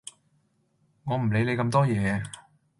[1.03, 2.25] 我唔理你咁多嘢